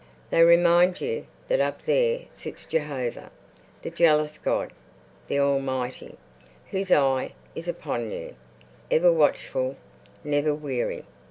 [0.31, 3.29] They remind you that up there sits Jehovah,
[3.83, 4.73] the jealous God,
[5.27, 6.17] the Almighty,
[6.71, 8.33] Whose eye is upon you,
[8.89, 9.75] ever watchful,
[10.23, 11.03] never weary.